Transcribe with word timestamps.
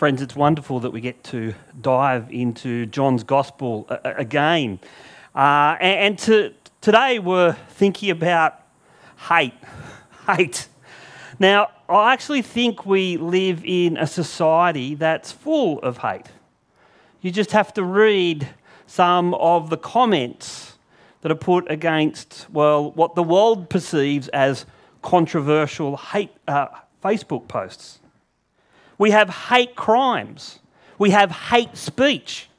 Friends, 0.00 0.22
it's 0.22 0.34
wonderful 0.34 0.80
that 0.80 0.92
we 0.92 1.02
get 1.02 1.22
to 1.24 1.52
dive 1.78 2.32
into 2.32 2.86
John's 2.86 3.22
Gospel 3.22 3.86
again. 4.02 4.80
Uh, 5.34 5.76
and, 5.78 6.00
and 6.00 6.18
to, 6.20 6.54
today 6.80 7.18
we're 7.18 7.52
thinking 7.68 8.08
about 8.08 8.62
hate. 9.28 9.52
Hate. 10.26 10.68
Now, 11.38 11.68
I 11.86 12.14
actually 12.14 12.40
think 12.40 12.86
we 12.86 13.18
live 13.18 13.62
in 13.62 13.98
a 13.98 14.06
society 14.06 14.94
that's 14.94 15.32
full 15.32 15.80
of 15.80 15.98
hate. 15.98 16.28
You 17.20 17.30
just 17.30 17.52
have 17.52 17.74
to 17.74 17.84
read 17.84 18.48
some 18.86 19.34
of 19.34 19.68
the 19.68 19.76
comments 19.76 20.78
that 21.20 21.30
are 21.30 21.34
put 21.34 21.70
against, 21.70 22.46
well, 22.50 22.90
what 22.92 23.16
the 23.16 23.22
world 23.22 23.68
perceives 23.68 24.28
as 24.28 24.64
controversial 25.02 25.98
hate 25.98 26.32
uh, 26.48 26.68
Facebook 27.04 27.48
posts. 27.48 27.99
We 29.00 29.12
have 29.12 29.30
hate 29.30 29.76
crimes. 29.76 30.58
We 30.98 31.08
have 31.12 31.30
hate 31.30 31.74
speech. 31.74 32.50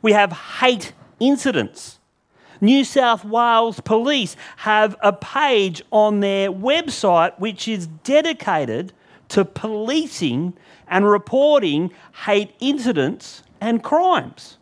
We 0.00 0.12
have 0.12 0.32
hate 0.32 0.94
incidents. 1.20 1.98
New 2.58 2.84
South 2.84 3.22
Wales 3.22 3.80
Police 3.80 4.34
have 4.56 4.96
a 5.02 5.12
page 5.12 5.82
on 5.92 6.20
their 6.20 6.50
website 6.50 7.38
which 7.38 7.68
is 7.68 7.86
dedicated 7.86 8.94
to 9.28 9.44
policing 9.44 10.54
and 10.88 11.06
reporting 11.06 11.92
hate 12.24 12.54
incidents 12.60 13.42
and 13.60 13.82
crimes. 13.82 14.56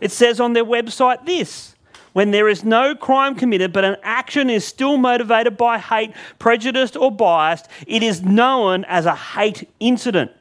It 0.00 0.12
says 0.12 0.38
on 0.38 0.52
their 0.52 0.64
website 0.64 1.26
this 1.26 1.74
when 2.18 2.32
there 2.32 2.48
is 2.48 2.64
no 2.64 2.96
crime 2.96 3.36
committed 3.36 3.72
but 3.72 3.84
an 3.84 3.96
action 4.02 4.50
is 4.50 4.64
still 4.64 4.96
motivated 4.96 5.56
by 5.56 5.78
hate, 5.78 6.12
prejudice, 6.40 6.96
or 6.96 7.12
bias, 7.12 7.62
it 7.86 8.02
is 8.02 8.24
known 8.24 8.84
as 8.86 9.06
a 9.06 9.14
hate 9.14 9.68
incident. 9.78 10.32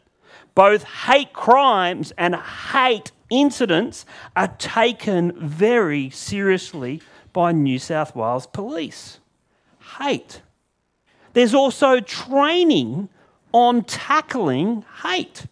Both 0.56 0.82
hate 0.86 1.34
crimes 1.34 2.12
and 2.18 2.36
hate 2.36 3.12
incidents 3.30 4.08
are 4.36 4.48
taken 4.58 5.34
very 5.40 6.10
seriously 6.10 7.00
by 7.32 7.52
New 7.52 7.78
South 7.78 8.16
Wales 8.16 8.48
Police. 8.48 9.20
Hate. 10.00 10.42
There's 11.34 11.54
also 11.54 12.00
training 12.00 13.08
on 13.52 13.84
tackling 13.84 14.84
hate. 15.04 15.46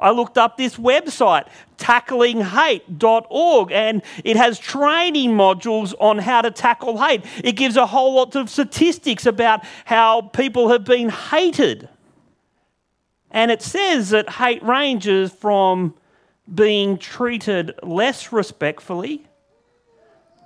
I 0.00 0.10
looked 0.10 0.38
up 0.38 0.56
this 0.56 0.76
website, 0.76 1.46
tacklingHate.org, 1.76 3.72
and 3.72 4.02
it 4.24 4.36
has 4.36 4.58
training 4.58 5.30
modules 5.30 5.94
on 6.00 6.18
how 6.18 6.42
to 6.42 6.50
tackle 6.50 6.98
hate. 6.98 7.24
It 7.44 7.52
gives 7.52 7.76
a 7.76 7.86
whole 7.86 8.14
lot 8.14 8.34
of 8.34 8.48
statistics 8.50 9.26
about 9.26 9.64
how 9.84 10.22
people 10.22 10.70
have 10.70 10.84
been 10.84 11.10
hated. 11.10 11.88
And 13.30 13.50
it 13.50 13.62
says 13.62 14.10
that 14.10 14.30
hate 14.30 14.62
ranges 14.62 15.30
from 15.30 15.94
being 16.52 16.98
treated 16.98 17.74
less 17.82 18.32
respectfully 18.32 19.24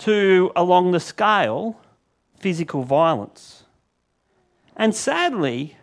to, 0.00 0.52
along 0.55 0.91
the 0.92 1.00
scale, 1.00 1.80
physical 2.38 2.82
violence. 2.82 3.64
And 4.77 4.94
sadly, 4.94 5.77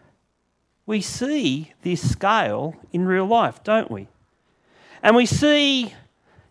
we 0.86 1.02
see 1.02 1.74
this 1.84 2.12
scale 2.12 2.76
in 2.92 3.06
real 3.06 3.26
life, 3.26 3.64
don't 3.64 3.90
we? 3.90 4.08
And 5.04 5.16
we 5.16 5.26
see 5.26 5.94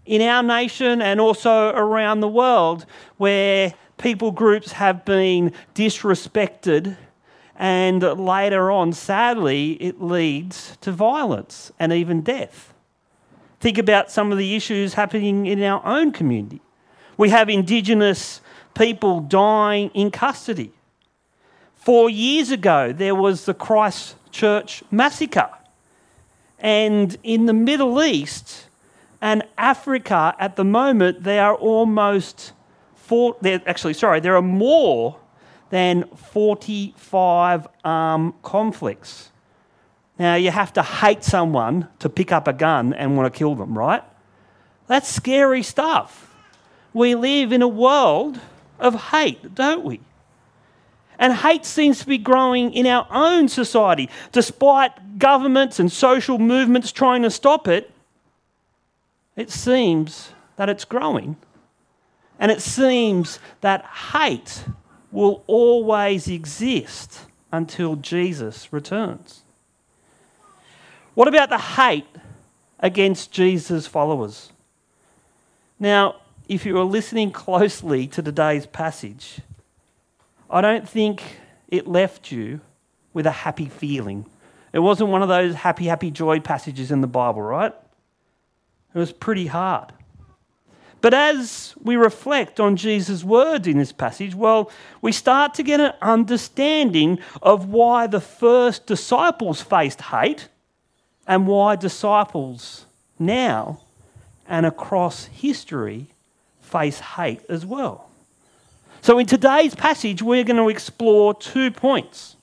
in 0.06 0.22
our 0.22 0.42
nation 0.42 1.02
and 1.02 1.20
also 1.20 1.70
around 1.70 2.20
the 2.20 2.28
world 2.28 2.86
where 3.16 3.74
people 3.98 4.32
groups 4.32 4.72
have 4.72 5.04
been 5.04 5.52
disrespected 5.74 6.96
and 7.60 8.02
later 8.02 8.70
on, 8.70 8.94
sadly, 8.94 9.72
it 9.72 10.00
leads 10.00 10.78
to 10.80 10.90
violence 10.90 11.70
and 11.78 11.92
even 11.92 12.22
death. 12.22 12.72
Think 13.60 13.76
about 13.76 14.10
some 14.10 14.32
of 14.32 14.38
the 14.38 14.56
issues 14.56 14.94
happening 14.94 15.44
in 15.44 15.62
our 15.62 15.84
own 15.84 16.10
community. 16.10 16.62
We 17.18 17.28
have 17.28 17.50
Indigenous 17.50 18.40
people 18.74 19.20
dying 19.20 19.90
in 19.92 20.10
custody. 20.10 20.72
Four 21.74 22.08
years 22.08 22.50
ago, 22.50 22.94
there 22.94 23.14
was 23.14 23.44
the 23.44 23.52
Christ 23.52 24.16
church 24.30 24.82
massacre. 24.90 25.50
And 26.58 27.16
in 27.22 27.46
the 27.46 27.52
Middle 27.52 28.02
East 28.02 28.68
and 29.20 29.42
Africa 29.56 30.34
at 30.38 30.56
the 30.56 30.64
moment, 30.64 31.22
there 31.22 31.44
are 31.44 31.54
almost 31.54 32.52
four, 32.94 33.36
actually, 33.44 33.94
sorry, 33.94 34.20
there 34.20 34.36
are 34.36 34.42
more 34.42 35.18
than 35.70 36.04
45 36.16 37.66
armed 37.84 38.34
conflicts. 38.42 39.30
Now, 40.18 40.34
you 40.34 40.50
have 40.50 40.72
to 40.74 40.82
hate 40.82 41.24
someone 41.24 41.88
to 42.00 42.10
pick 42.10 42.30
up 42.30 42.46
a 42.46 42.52
gun 42.52 42.92
and 42.92 43.16
want 43.16 43.32
to 43.32 43.38
kill 43.38 43.54
them, 43.54 43.76
right? 43.76 44.02
That's 44.86 45.08
scary 45.08 45.62
stuff. 45.62 46.36
We 46.92 47.14
live 47.14 47.52
in 47.52 47.62
a 47.62 47.68
world 47.68 48.38
of 48.78 48.94
hate, 49.12 49.54
don't 49.54 49.84
we? 49.84 50.00
And 51.20 51.34
hate 51.34 51.66
seems 51.66 52.00
to 52.00 52.06
be 52.06 52.16
growing 52.16 52.72
in 52.72 52.86
our 52.86 53.06
own 53.10 53.48
society. 53.48 54.08
Despite 54.32 55.18
governments 55.18 55.78
and 55.78 55.92
social 55.92 56.38
movements 56.38 56.90
trying 56.90 57.22
to 57.22 57.30
stop 57.30 57.68
it, 57.68 57.92
it 59.36 59.50
seems 59.50 60.32
that 60.56 60.70
it's 60.70 60.86
growing. 60.86 61.36
And 62.38 62.50
it 62.50 62.62
seems 62.62 63.38
that 63.60 63.84
hate 63.84 64.64
will 65.12 65.44
always 65.46 66.26
exist 66.26 67.20
until 67.52 67.96
Jesus 67.96 68.72
returns. 68.72 69.42
What 71.14 71.28
about 71.28 71.50
the 71.50 71.58
hate 71.58 72.06
against 72.78 73.30
Jesus' 73.30 73.86
followers? 73.86 74.52
Now, 75.78 76.16
if 76.48 76.64
you 76.64 76.78
are 76.78 76.84
listening 76.84 77.30
closely 77.30 78.06
to 78.06 78.22
today's 78.22 78.64
passage, 78.64 79.40
I 80.50 80.60
don't 80.60 80.88
think 80.88 81.22
it 81.68 81.86
left 81.86 82.32
you 82.32 82.60
with 83.12 83.26
a 83.26 83.30
happy 83.30 83.66
feeling. 83.66 84.26
It 84.72 84.80
wasn't 84.80 85.10
one 85.10 85.22
of 85.22 85.28
those 85.28 85.54
happy, 85.54 85.86
happy 85.86 86.10
joy 86.10 86.40
passages 86.40 86.90
in 86.90 87.00
the 87.00 87.06
Bible, 87.06 87.42
right? 87.42 87.72
It 88.94 88.98
was 88.98 89.12
pretty 89.12 89.46
hard. 89.46 89.92
But 91.00 91.14
as 91.14 91.74
we 91.82 91.96
reflect 91.96 92.60
on 92.60 92.76
Jesus' 92.76 93.24
words 93.24 93.66
in 93.66 93.78
this 93.78 93.92
passage, 93.92 94.34
well, 94.34 94.70
we 95.00 95.12
start 95.12 95.54
to 95.54 95.62
get 95.62 95.80
an 95.80 95.94
understanding 96.02 97.20
of 97.40 97.68
why 97.68 98.06
the 98.06 98.20
first 98.20 98.86
disciples 98.86 99.62
faced 99.62 100.02
hate 100.02 100.48
and 101.26 101.46
why 101.46 101.76
disciples 101.76 102.86
now 103.18 103.80
and 104.46 104.66
across 104.66 105.26
history 105.26 106.08
face 106.60 107.00
hate 107.00 107.42
as 107.48 107.64
well. 107.64 108.09
So, 109.02 109.18
in 109.18 109.26
today's 109.26 109.74
passage, 109.74 110.22
we're 110.22 110.44
going 110.44 110.56
to 110.56 110.68
explore 110.68 111.32
two 111.34 111.70
points 111.70 112.36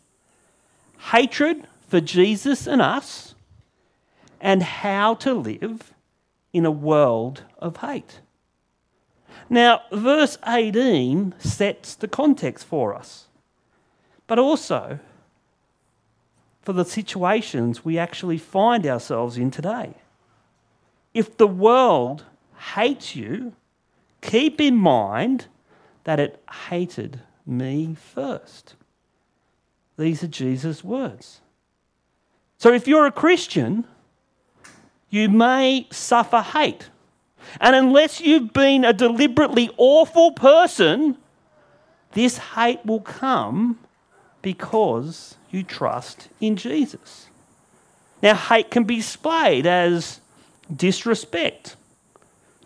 hatred 1.11 1.67
for 1.87 2.01
Jesus 2.01 2.67
and 2.67 2.81
us, 2.81 3.35
and 4.41 4.63
how 4.63 5.13
to 5.15 5.33
live 5.33 5.93
in 6.51 6.65
a 6.65 6.71
world 6.71 7.43
of 7.59 7.77
hate. 7.77 8.21
Now, 9.49 9.81
verse 9.91 10.37
18 10.45 11.35
sets 11.37 11.95
the 11.95 12.07
context 12.07 12.65
for 12.65 12.93
us, 12.93 13.27
but 14.25 14.39
also 14.39 14.99
for 16.61 16.73
the 16.73 16.83
situations 16.83 17.85
we 17.85 17.97
actually 17.97 18.37
find 18.37 18.85
ourselves 18.85 19.37
in 19.37 19.51
today. 19.51 19.93
If 21.13 21.37
the 21.37 21.47
world 21.47 22.25
hates 22.73 23.15
you, 23.15 23.53
keep 24.21 24.59
in 24.59 24.75
mind 24.75 25.45
that 26.07 26.21
it 26.21 26.41
hated 26.69 27.19
me 27.45 27.93
first. 27.93 28.75
These 29.97 30.23
are 30.23 30.27
Jesus' 30.27 30.81
words. 30.81 31.41
So 32.57 32.71
if 32.71 32.87
you're 32.87 33.07
a 33.07 33.11
Christian, 33.11 33.83
you 35.09 35.27
may 35.27 35.85
suffer 35.91 36.39
hate. 36.39 36.89
And 37.59 37.75
unless 37.75 38.21
you've 38.21 38.53
been 38.53 38.85
a 38.85 38.93
deliberately 38.93 39.69
awful 39.75 40.31
person, 40.31 41.17
this 42.13 42.37
hate 42.37 42.85
will 42.85 43.01
come 43.01 43.77
because 44.41 45.35
you 45.51 45.61
trust 45.61 46.29
in 46.39 46.55
Jesus. 46.55 47.27
Now, 48.23 48.33
hate 48.33 48.71
can 48.71 48.85
be 48.85 48.95
displayed 48.95 49.67
as 49.67 50.21
disrespect, 50.73 51.75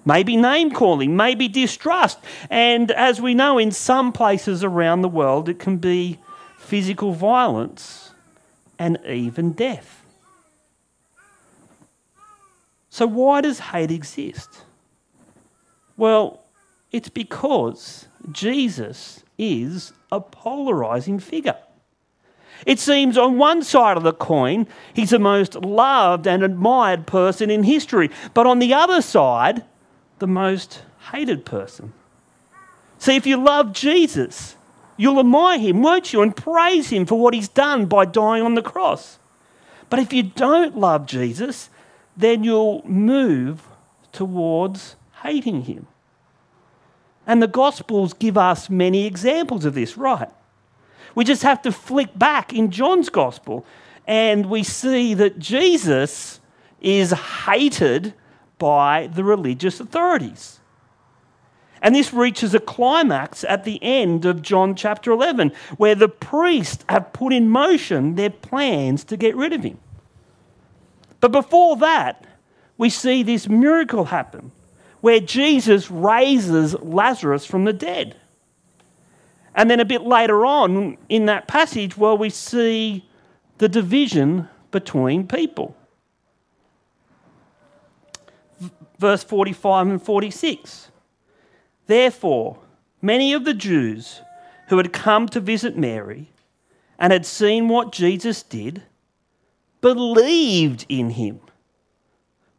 maybe 0.05 0.35
name 0.35 0.71
calling, 0.71 1.15
maybe 1.15 1.47
distrust. 1.47 2.19
And 2.49 2.91
as 2.91 3.21
we 3.21 3.33
know, 3.33 3.57
in 3.57 3.71
some 3.71 4.11
places 4.11 4.63
around 4.63 5.01
the 5.01 5.09
world, 5.09 5.49
it 5.49 5.59
can 5.59 5.77
be 5.77 6.19
physical 6.57 7.13
violence 7.13 8.11
and 8.79 8.97
even 9.05 9.51
death. 9.51 10.03
So, 12.89 13.07
why 13.07 13.41
does 13.41 13.59
hate 13.59 13.91
exist? 13.91 14.49
Well, 15.95 16.43
it's 16.91 17.09
because 17.09 18.07
Jesus 18.31 19.23
is 19.37 19.93
a 20.11 20.19
polarizing 20.19 21.19
figure. 21.19 21.57
It 22.65 22.79
seems 22.79 23.17
on 23.17 23.37
one 23.37 23.63
side 23.63 23.97
of 23.97 24.03
the 24.03 24.13
coin, 24.13 24.67
he's 24.93 25.11
the 25.11 25.19
most 25.19 25.55
loved 25.55 26.27
and 26.27 26.43
admired 26.43 27.07
person 27.07 27.49
in 27.49 27.63
history, 27.63 28.11
but 28.33 28.45
on 28.45 28.59
the 28.59 28.73
other 28.73 29.01
side, 29.01 29.63
the 30.21 30.27
most 30.27 30.83
hated 31.11 31.43
person. 31.45 31.91
See, 32.99 33.15
if 33.15 33.25
you 33.25 33.37
love 33.37 33.73
Jesus, 33.73 34.55
you'll 34.95 35.19
admire 35.19 35.57
him, 35.57 35.81
won't 35.81 36.13
you, 36.13 36.21
and 36.21 36.35
praise 36.35 36.91
him 36.91 37.07
for 37.07 37.19
what 37.19 37.33
he's 37.33 37.49
done 37.49 37.87
by 37.87 38.05
dying 38.05 38.43
on 38.43 38.53
the 38.53 38.61
cross. 38.61 39.17
But 39.89 39.99
if 39.99 40.13
you 40.13 40.21
don't 40.21 40.77
love 40.77 41.07
Jesus, 41.07 41.71
then 42.15 42.43
you'll 42.43 42.87
move 42.87 43.63
towards 44.11 44.95
hating 45.23 45.63
him. 45.63 45.87
And 47.25 47.41
the 47.41 47.47
Gospels 47.47 48.13
give 48.13 48.37
us 48.37 48.69
many 48.69 49.07
examples 49.07 49.65
of 49.65 49.73
this, 49.73 49.97
right? 49.97 50.29
We 51.15 51.25
just 51.25 51.41
have 51.41 51.63
to 51.63 51.71
flick 51.71 52.17
back 52.17 52.53
in 52.53 52.69
John's 52.69 53.09
Gospel 53.09 53.65
and 54.05 54.45
we 54.45 54.61
see 54.61 55.15
that 55.15 55.39
Jesus 55.39 56.39
is 56.79 57.11
hated 57.11 58.13
by 58.61 59.07
the 59.07 59.23
religious 59.23 59.79
authorities. 59.79 60.59
And 61.81 61.95
this 61.95 62.13
reaches 62.13 62.53
a 62.53 62.59
climax 62.59 63.43
at 63.43 63.63
the 63.63 63.81
end 63.81 64.23
of 64.23 64.43
John 64.43 64.75
chapter 64.75 65.11
11, 65.11 65.51
where 65.77 65.95
the 65.95 66.07
priests 66.07 66.85
have 66.87 67.11
put 67.11 67.33
in 67.33 67.49
motion 67.49 68.13
their 68.13 68.29
plans 68.29 69.03
to 69.05 69.17
get 69.17 69.35
rid 69.35 69.51
of 69.51 69.63
him. 69.63 69.79
But 71.21 71.31
before 71.31 71.75
that, 71.77 72.27
we 72.77 72.91
see 72.91 73.23
this 73.23 73.49
miracle 73.49 74.05
happen 74.05 74.51
where 74.99 75.19
Jesus 75.19 75.89
raises 75.89 76.75
Lazarus 76.75 77.47
from 77.47 77.65
the 77.65 77.73
dead. 77.73 78.15
And 79.55 79.71
then 79.71 79.79
a 79.79 79.85
bit 79.85 80.03
later 80.03 80.45
on 80.45 80.99
in 81.09 81.25
that 81.25 81.47
passage, 81.47 81.97
well, 81.97 82.15
we 82.15 82.29
see 82.29 83.09
the 83.57 83.67
division 83.67 84.47
between 84.69 85.27
people. 85.27 85.75
Verse 89.01 89.23
45 89.23 89.87
and 89.87 90.01
46. 90.01 90.91
Therefore, 91.87 92.59
many 93.01 93.33
of 93.33 93.45
the 93.45 93.55
Jews 93.55 94.21
who 94.67 94.77
had 94.77 94.93
come 94.93 95.27
to 95.29 95.39
visit 95.39 95.75
Mary 95.75 96.29
and 96.99 97.11
had 97.11 97.25
seen 97.25 97.67
what 97.67 97.91
Jesus 97.91 98.43
did 98.43 98.83
believed 99.81 100.85
in 100.87 101.09
him. 101.09 101.39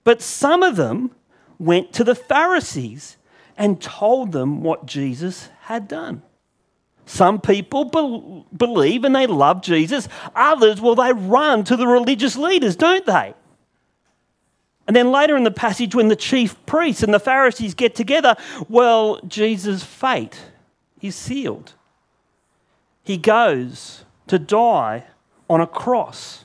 But 0.03 0.21
some 0.21 0.65
of 0.65 0.75
them 0.75 1.13
went 1.61 1.93
to 1.93 2.03
the 2.03 2.17
Pharisees 2.17 3.19
and 3.57 3.81
told 3.81 4.33
them 4.33 4.65
what 4.65 4.85
Jesus 4.85 5.49
had 5.61 5.87
done. 5.87 6.23
Some 7.07 7.41
people 7.41 7.85
be- 7.85 8.57
believe 8.57 9.05
and 9.05 9.15
they 9.15 9.29
love 9.29 9.63
Jesus. 9.63 10.09
Others, 10.35 10.81
well, 10.81 10.97
they 10.97 11.13
run 11.13 11.63
to 11.63 11.77
the 11.77 11.87
religious 11.87 12.35
leaders, 12.37 12.75
don't 12.75 13.07
they? 13.07 13.35
And 14.87 14.97
then 14.97 15.13
later 15.13 15.37
in 15.37 15.45
the 15.45 15.51
passage, 15.51 15.95
when 15.95 16.09
the 16.09 16.17
chief 16.17 16.55
priests 16.67 17.03
and 17.03 17.15
the 17.15 17.21
Pharisees 17.21 17.75
get 17.75 17.95
together, 17.95 18.37
well, 18.69 19.21
Jesus' 19.27 19.85
fate 19.85 20.39
is 21.01 21.15
sealed. 21.15 21.75
He 23.05 23.17
goes 23.17 24.05
to 24.27 24.39
die 24.39 25.05
on 25.49 25.61
a 25.61 25.67
cross, 25.67 26.45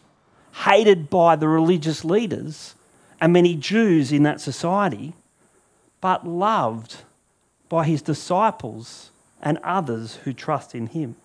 hated 0.65 1.09
by 1.09 1.35
the 1.35 1.47
religious 1.47 2.03
leaders 2.03 2.75
and 3.19 3.33
many 3.33 3.55
Jews 3.55 4.11
in 4.11 4.23
that 4.23 4.41
society, 4.41 5.13
but 6.01 6.27
loved 6.27 6.97
by 7.69 7.85
his 7.85 8.01
disciples 8.01 9.11
and 9.41 9.57
others 9.63 10.15
who 10.23 10.33
trust 10.33 10.75
in 10.75 10.87
him. 10.87 11.15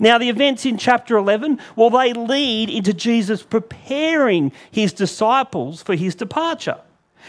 Now, 0.00 0.18
the 0.18 0.28
events 0.28 0.66
in 0.66 0.78
chapter 0.78 1.16
11, 1.16 1.60
well, 1.76 1.90
they 1.90 2.12
lead 2.12 2.70
into 2.70 2.92
Jesus 2.92 3.42
preparing 3.42 4.52
his 4.70 4.92
disciples 4.92 5.82
for 5.82 5.94
his 5.94 6.14
departure. 6.14 6.78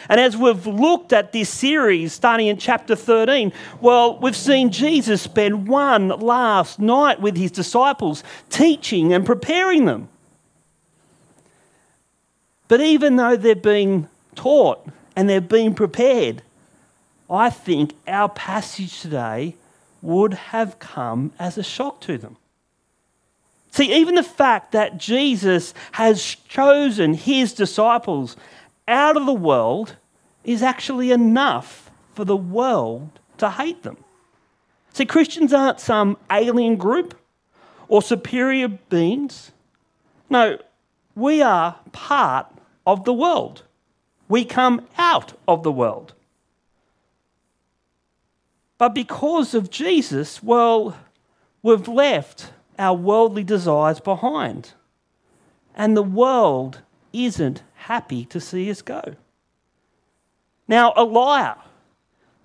And 0.10 0.20
as 0.20 0.36
we've 0.38 0.68
looked 0.68 1.14
at 1.14 1.32
this 1.32 1.50
series 1.50 2.14
starting 2.14 2.48
in 2.48 2.58
chapter 2.58 2.96
13, 2.96 3.52
well, 3.82 4.20
we've 4.20 4.36
seen 4.36 4.72
Jesus 4.72 5.22
spend 5.22 5.68
one 5.68 6.10
last 6.10 6.80
night 6.80 7.22
with 7.22 7.38
his 7.38 7.52
disciples, 7.52 8.24
teaching 8.50 9.14
and 9.14 9.26
preparing 9.26 9.86
them. 9.86 10.10
But 12.68 12.82
even 12.82 13.16
though 13.16 13.36
they're 13.36 13.56
being 13.56 14.08
taught 14.36 14.86
and 15.16 15.30
they're 15.30 15.42
being 15.42 15.74
prepared, 15.74 16.42
I 17.30 17.50
think 17.50 17.94
our 18.08 18.30
passage 18.30 19.02
today 19.02 19.56
would 20.02 20.34
have 20.34 20.78
come 20.80 21.32
as 21.40 21.58
a 21.58 21.64
shock 21.64 22.02
to 22.02 22.18
them. 22.18 22.38
See, 23.76 23.94
even 23.94 24.16
the 24.16 24.24
fact 24.24 24.72
that 24.72 24.98
Jesus 24.98 25.74
has 25.92 26.24
chosen 26.24 27.14
his 27.14 27.52
disciples 27.52 28.38
out 28.88 29.18
of 29.18 29.26
the 29.26 29.34
world 29.34 29.98
is 30.46 30.64
actually 30.64 31.12
enough 31.12 31.92
for 32.14 32.24
the 32.24 32.38
world 32.38 33.20
to 33.38 33.50
hate 33.50 33.84
them. 33.84 33.98
See, 34.94 35.06
Christians 35.06 35.54
aren't 35.54 35.82
some 35.82 36.18
alien 36.32 36.78
group 36.78 37.20
or 37.90 38.02
superior 38.02 38.70
beings. 38.70 39.52
No, 40.30 40.58
we 41.14 41.42
are 41.42 41.76
part 41.92 42.48
of 42.88 43.04
the 43.04 43.12
world. 43.12 43.64
We 44.30 44.46
come 44.46 44.88
out 44.98 45.34
of 45.50 45.64
the 45.64 45.72
world. 45.74 46.14
But 48.78 48.96
because 48.96 49.54
of 49.54 49.70
Jesus, 49.70 50.42
well, 50.42 50.98
we've 51.62 51.90
left 51.90 52.52
our 52.78 52.96
worldly 52.96 53.44
desires 53.44 54.00
behind. 54.00 54.74
And 55.76 55.96
the 55.96 56.04
world 56.04 56.82
isn't 57.14 57.64
happy 57.76 58.26
to 58.26 58.40
see 58.40 58.70
us 58.70 58.82
go. 58.82 59.16
Now, 60.68 60.94
a 60.96 61.04
liar 61.04 61.58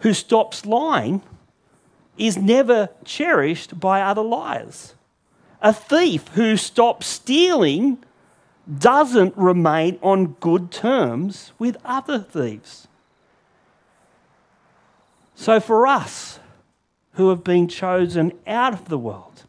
who 0.00 0.12
stops 0.12 0.66
lying 0.66 1.22
is 2.18 2.36
never 2.36 2.90
cherished 3.04 3.80
by 3.80 4.02
other 4.02 4.22
liars. 4.22 4.94
A 5.62 5.72
thief 5.72 6.28
who 6.28 6.56
stops 6.56 7.06
stealing 7.06 7.98
doesn't 8.78 9.36
remain 9.36 9.98
on 10.02 10.36
good 10.40 10.70
terms 10.70 11.52
with 11.58 11.76
other 11.84 12.18
thieves. 12.18 12.88
So, 15.34 15.58
for 15.60 15.86
us 15.86 16.38
who 17.12 17.30
have 17.30 17.42
been 17.42 17.66
chosen 17.68 18.32
out 18.46 18.74
of 18.74 18.88
the 18.88 18.98
world, 18.98 19.44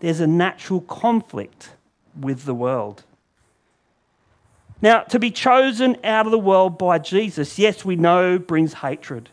there's 0.00 0.20
a 0.20 0.26
natural 0.26 0.80
conflict 0.80 1.70
with 2.18 2.44
the 2.44 2.54
world. 2.54 3.04
Now, 4.82 5.00
to 5.02 5.18
be 5.18 5.30
chosen 5.30 5.96
out 6.02 6.26
of 6.26 6.32
the 6.32 6.38
world 6.38 6.78
by 6.78 6.98
Jesus, 6.98 7.58
yes, 7.58 7.84
we 7.84 7.96
know 7.96 8.38
brings 8.38 8.74
hatred. 8.74 9.28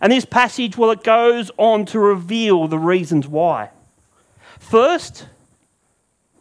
And 0.00 0.10
this 0.10 0.24
passage, 0.24 0.78
well, 0.78 0.90
it 0.90 1.04
goes 1.04 1.50
on 1.58 1.84
to 1.86 1.98
reveal 1.98 2.66
the 2.66 2.78
reasons 2.78 3.28
why. 3.28 3.70
First, 4.58 5.26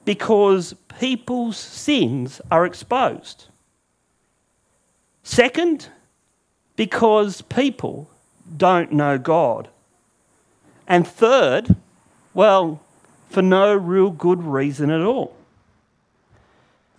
because 0.06 0.74
people's 1.00 1.58
sins 1.58 2.40
are 2.50 2.66
exposed. 2.66 3.48
Second, 5.24 5.90
because 6.78 7.42
people 7.42 8.10
don't 8.56 8.94
know 8.94 9.18
God. 9.18 9.68
And 10.88 11.06
third, 11.06 11.76
well, 12.34 12.82
for 13.30 13.42
no 13.42 13.74
real 13.74 14.10
good 14.10 14.44
reason 14.44 14.90
at 14.90 15.02
all. 15.02 15.36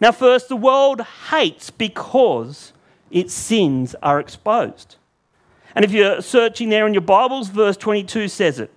Now, 0.00 0.12
first, 0.12 0.48
the 0.48 0.56
world 0.56 1.02
hates 1.30 1.68
because 1.68 2.72
its 3.10 3.34
sins 3.34 3.94
are 4.02 4.18
exposed. 4.18 4.96
And 5.74 5.84
if 5.84 5.92
you're 5.92 6.22
searching 6.22 6.70
there 6.70 6.86
in 6.86 6.94
your 6.94 7.02
Bibles, 7.02 7.48
verse 7.48 7.76
22 7.76 8.28
says 8.28 8.58
it 8.58 8.72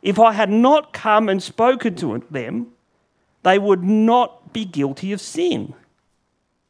If 0.00 0.18
I 0.18 0.32
had 0.32 0.50
not 0.50 0.92
come 0.92 1.28
and 1.28 1.42
spoken 1.42 1.94
to 1.96 2.24
them, 2.30 2.68
they 3.42 3.58
would 3.58 3.82
not 3.82 4.52
be 4.52 4.64
guilty 4.64 5.12
of 5.12 5.20
sin. 5.20 5.74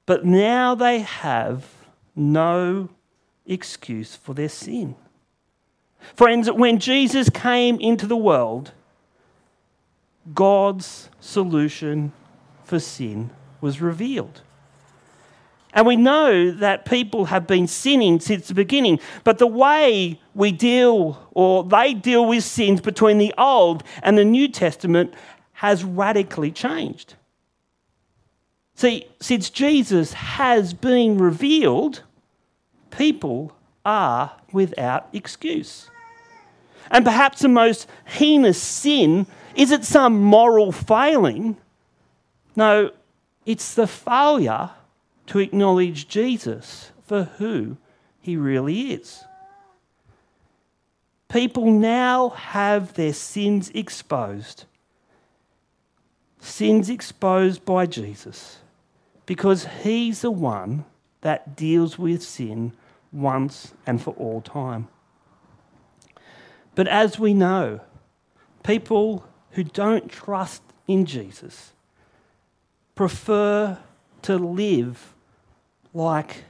But 0.06 0.24
now 0.24 0.74
they 0.74 1.00
have 1.00 1.68
no 2.16 2.88
excuse 3.46 4.16
for 4.16 4.34
their 4.34 4.48
sin. 4.48 4.96
Friends, 6.14 6.50
when 6.50 6.78
Jesus 6.78 7.30
came 7.30 7.78
into 7.78 8.06
the 8.06 8.16
world, 8.16 8.72
God's 10.34 11.08
solution 11.20 12.12
for 12.64 12.78
sin 12.78 13.30
was 13.60 13.80
revealed. 13.80 14.42
And 15.74 15.86
we 15.86 15.96
know 15.96 16.50
that 16.50 16.84
people 16.84 17.26
have 17.26 17.46
been 17.46 17.66
sinning 17.66 18.20
since 18.20 18.48
the 18.48 18.54
beginning, 18.54 19.00
but 19.24 19.38
the 19.38 19.46
way 19.46 20.20
we 20.34 20.52
deal 20.52 21.26
or 21.32 21.64
they 21.64 21.94
deal 21.94 22.26
with 22.26 22.44
sins 22.44 22.80
between 22.80 23.18
the 23.18 23.32
Old 23.38 23.82
and 24.02 24.18
the 24.18 24.24
New 24.24 24.48
Testament 24.48 25.14
has 25.54 25.82
radically 25.82 26.50
changed. 26.50 27.14
See, 28.74 29.06
since 29.20 29.48
Jesus 29.48 30.12
has 30.12 30.74
been 30.74 31.16
revealed, 31.16 32.02
people 32.90 33.52
are 33.84 34.32
without 34.52 35.08
excuse. 35.12 35.88
And 36.90 37.04
perhaps 37.04 37.40
the 37.40 37.48
most 37.48 37.88
heinous 38.04 38.60
sin 38.60 39.26
Is 39.54 39.70
it 39.70 39.84
some 39.84 40.20
moral 40.20 40.72
failing? 40.72 41.56
No, 42.56 42.90
it's 43.46 43.74
the 43.74 43.86
failure 43.86 44.70
to 45.26 45.38
acknowledge 45.38 46.08
Jesus 46.08 46.92
for 47.04 47.24
who 47.24 47.76
he 48.20 48.36
really 48.36 48.92
is. 48.92 49.24
People 51.28 51.70
now 51.70 52.30
have 52.30 52.94
their 52.94 53.12
sins 53.12 53.70
exposed. 53.74 54.64
Sins 56.40 56.90
exposed 56.90 57.64
by 57.64 57.86
Jesus 57.86 58.58
because 59.26 59.66
he's 59.82 60.20
the 60.20 60.30
one 60.30 60.84
that 61.22 61.56
deals 61.56 61.98
with 61.98 62.22
sin 62.22 62.72
once 63.12 63.72
and 63.86 64.02
for 64.02 64.12
all 64.14 64.40
time. 64.40 64.88
But 66.74 66.88
as 66.88 67.18
we 67.18 67.32
know, 67.32 67.80
people 68.62 69.24
who 69.52 69.64
don't 69.64 70.10
trust 70.10 70.62
in 70.86 71.06
Jesus 71.06 71.72
prefer 72.94 73.78
to 74.22 74.36
live 74.36 75.14
like 75.94 76.44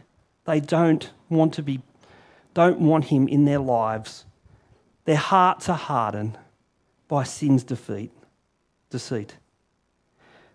they 0.45 0.61
don't 0.61 1.11
want 1.29 1.55
to 1.55 1.63
be 1.63 1.81
don't 2.55 2.81
want 2.81 3.07
him 3.07 3.29
in 3.29 3.47
their 3.47 3.59
lives. 3.59 4.27
Their 5.07 5.17
hearts 5.17 5.69
are 5.71 5.77
hardened 5.77 6.39
by 7.09 7.25
sin's 7.25 7.65
defeat, 7.65 8.11
deceit. 8.91 9.37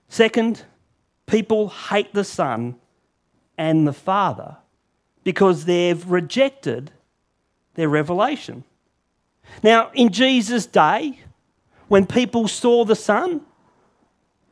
Second, 0.07 0.63
people 1.25 1.69
hate 1.69 2.13
the 2.13 2.23
Son 2.23 2.75
and 3.57 3.87
the 3.87 3.93
Father 3.93 4.57
because 5.23 5.65
they've 5.65 6.09
rejected 6.09 6.91
their 7.73 7.89
revelation. 7.89 8.63
Now, 9.63 9.89
in 9.93 10.09
Jesus' 10.09 10.67
day, 10.67 11.19
when 11.87 12.05
people 12.05 12.47
saw 12.47 12.85
the 12.85 12.95
Son? 12.95 13.41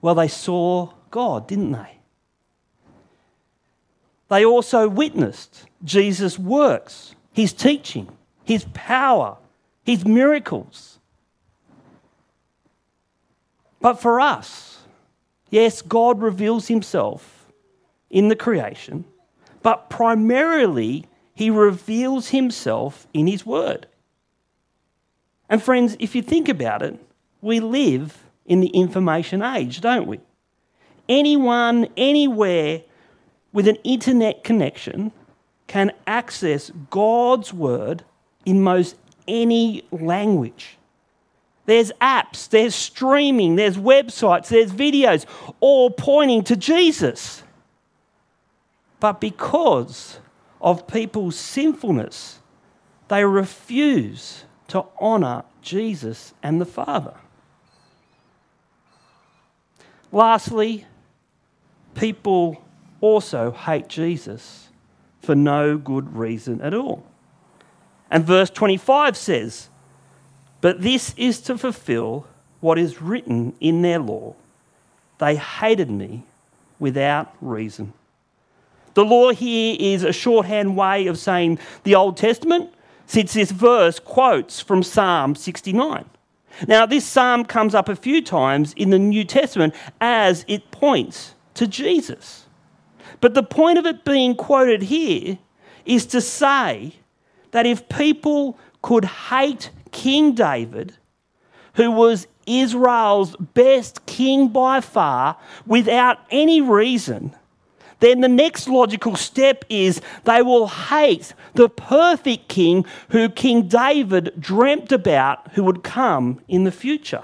well, 0.05 0.13
they 0.13 0.27
saw 0.27 0.87
God, 1.09 1.47
didn't 1.47 1.71
they? 1.71 1.97
They 4.29 4.45
also 4.45 4.87
witnessed 4.87 5.65
Jesus' 5.83 6.37
works, 6.37 7.15
his 7.33 7.51
teaching, 7.53 8.15
his 8.43 8.67
power, 8.75 9.37
his 9.83 10.05
miracles. 10.05 10.99
But 13.81 13.95
for 13.95 14.19
us, 14.21 14.83
yes, 15.49 15.81
God 15.81 16.21
reveals 16.21 16.67
himself 16.67 17.47
in 18.11 18.27
the 18.27 18.35
creation, 18.35 19.05
but 19.63 19.89
primarily 19.89 21.05
he 21.33 21.49
reveals 21.49 22.29
himself 22.29 23.07
in 23.11 23.25
his 23.25 23.43
word. 23.43 23.87
And 25.49 25.63
friends, 25.63 25.97
if 25.97 26.13
you 26.13 26.21
think 26.21 26.47
about 26.47 26.83
it, 26.83 26.99
we 27.45 27.59
live 27.59 28.23
in 28.47 28.59
the 28.59 28.69
information 28.69 29.43
age, 29.43 29.79
don't 29.79 30.07
we? 30.07 30.19
Anyone, 31.07 31.87
anywhere 31.95 32.81
with 33.53 33.67
an 33.67 33.75
internet 33.83 34.43
connection 34.43 35.11
can 35.67 35.91
access 36.07 36.71
God's 36.89 37.53
word 37.53 38.03
in 38.45 38.63
most 38.63 38.95
any 39.27 39.83
language. 39.91 40.79
There's 41.67 41.91
apps, 42.01 42.49
there's 42.49 42.73
streaming, 42.73 43.57
there's 43.57 43.77
websites, 43.77 44.47
there's 44.47 44.71
videos, 44.71 45.25
all 45.59 45.91
pointing 45.91 46.43
to 46.45 46.55
Jesus. 46.55 47.43
But 48.99 49.21
because 49.21 50.19
of 50.59 50.87
people's 50.87 51.35
sinfulness, 51.35 52.39
they 53.07 53.23
refuse 53.23 54.45
to 54.69 54.85
honour 54.99 55.43
Jesus 55.61 56.33
and 56.41 56.59
the 56.59 56.65
Father. 56.65 57.13
Lastly, 60.15 60.85
people 61.93 62.63
also 63.01 63.51
hate 63.51 63.89
Jesus 63.89 64.69
for 65.21 65.35
no 65.35 65.77
good 65.77 66.15
reason 66.15 66.61
at 66.61 66.73
all. 66.73 67.05
And 68.09 68.23
verse 68.23 68.49
25 68.49 69.17
says, 69.17 69.67
But 70.61 70.79
this 70.79 71.13
is 71.17 71.41
to 71.41 71.57
fulfill 71.57 72.27
what 72.61 72.79
is 72.79 73.01
written 73.01 73.57
in 73.59 73.81
their 73.81 73.99
law. 73.99 74.35
They 75.17 75.35
hated 75.35 75.91
me 75.91 76.23
without 76.79 77.35
reason. 77.41 77.91
The 78.93 79.03
law 79.03 79.31
here 79.31 79.75
is 79.77 80.05
a 80.05 80.13
shorthand 80.13 80.77
way 80.77 81.07
of 81.07 81.17
saying 81.17 81.59
the 81.83 81.95
Old 81.95 82.15
Testament, 82.15 82.73
since 83.05 83.33
this 83.33 83.51
verse 83.51 83.99
quotes 83.99 84.61
from 84.61 84.81
Psalm 84.81 85.35
69. 85.35 86.05
Now, 86.67 86.85
this 86.85 87.05
psalm 87.05 87.45
comes 87.45 87.75
up 87.75 87.89
a 87.89 87.95
few 87.95 88.21
times 88.21 88.73
in 88.73 88.89
the 88.89 88.99
New 88.99 89.23
Testament 89.23 89.73
as 89.99 90.45
it 90.47 90.71
points 90.71 91.35
to 91.55 91.67
Jesus. 91.67 92.45
But 93.21 93.33
the 93.33 93.43
point 93.43 93.77
of 93.77 93.85
it 93.85 94.05
being 94.05 94.35
quoted 94.35 94.83
here 94.83 95.37
is 95.85 96.05
to 96.07 96.21
say 96.21 96.95
that 97.51 97.65
if 97.65 97.87
people 97.89 98.57
could 98.81 99.05
hate 99.05 99.69
King 99.91 100.33
David, 100.33 100.93
who 101.75 101.91
was 101.91 102.27
Israel's 102.45 103.35
best 103.35 104.05
king 104.05 104.49
by 104.49 104.81
far, 104.81 105.37
without 105.65 106.19
any 106.29 106.61
reason, 106.61 107.35
then 108.05 108.21
the 108.21 108.27
next 108.27 108.67
logical 108.67 109.15
step 109.15 109.65
is 109.67 109.99
they 110.25 110.41
will 110.43 110.67
hate 110.67 111.33
the 111.55 111.67
perfect 111.67 112.47
king 112.47 112.85
who 113.09 113.29
King 113.29 113.67
David 113.67 114.33
dreamt 114.39 114.91
about 114.91 115.51
who 115.53 115.63
would 115.63 115.83
come 115.83 116.39
in 116.47 116.65
the 116.65 116.71
future. 116.71 117.23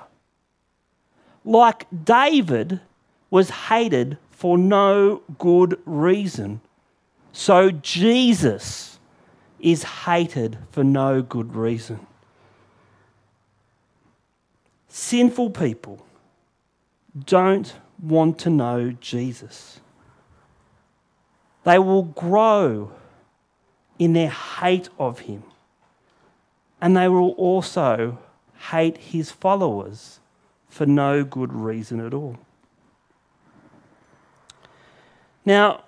Like 1.46 1.86
David 2.04 2.80
was 3.30 3.50
hated 3.50 4.18
for 4.32 4.58
no 4.58 5.22
good 5.38 5.80
reason, 5.86 6.62
so 7.32 7.70
Jesus 7.70 9.00
is 9.60 9.84
hated 9.84 10.58
for 10.72 10.84
no 10.84 11.22
good 11.22 11.56
reason. 11.56 12.00
Sinful 14.88 15.52
people 15.52 16.04
don't 17.26 17.72
want 18.02 18.40
to 18.40 18.50
know 18.50 18.92
Jesus. 19.00 19.80
They 21.63 21.80
will 21.80 22.03
grow 22.03 22.91
in 24.00 24.13
their 24.13 24.30
hate 24.30 24.89
of 24.98 25.20
him. 25.20 25.44
And 26.82 26.98
they 26.98 27.08
will 27.08 27.32
also 27.32 28.18
hate 28.72 28.98
his 28.98 29.32
followers 29.32 30.20
for 30.68 30.86
no 30.86 31.24
good 31.24 31.53
reason 31.53 32.00
at 32.00 32.13
all. 32.13 32.38
Now, 35.46 35.84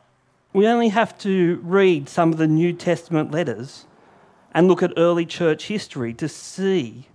we 0.51 0.67
only 0.67 0.89
have 0.89 1.17
to 1.19 1.59
read 1.63 2.07
some 2.07 2.31
of 2.31 2.37
the 2.37 2.47
New 2.47 2.73
Testament 2.73 3.31
letters 3.31 3.85
and 4.53 4.67
look 4.67 4.83
at 4.83 4.93
early 4.97 5.25
church 5.25 5.65
history 5.65 6.13
to 6.13 6.27
see 6.27 7.07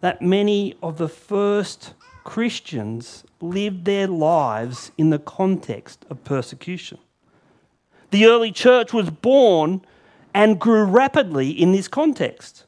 that 0.00 0.20
many 0.20 0.74
of 0.82 0.98
the 0.98 1.08
first 1.08 1.94
Christians 2.24 3.24
lived 3.40 3.84
their 3.86 4.06
lives 4.06 4.90
in 4.98 5.10
the 5.10 5.18
context 5.18 6.04
of 6.10 6.22
persecution. 6.24 6.98
The 8.10 8.26
early 8.26 8.52
church 8.52 8.92
was 8.92 9.10
born 9.10 9.82
and 10.34 10.60
grew 10.60 10.84
rapidly 10.84 11.50
in 11.50 11.72
this 11.72 11.88
context. 11.88 12.64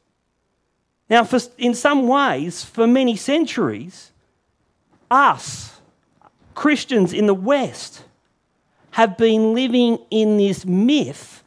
Now, 1.11 1.25
for, 1.25 1.38
in 1.57 1.75
some 1.75 2.07
ways, 2.07 2.64
for 2.64 2.87
many 2.87 3.16
centuries, 3.16 4.12
us, 5.11 5.80
Christians 6.54 7.12
in 7.12 7.26
the 7.26 7.35
West, 7.35 8.04
have 8.92 9.16
been 9.16 9.54
living 9.54 9.99
in 10.11 10.38
this 10.38 10.66
myth 10.66 11.42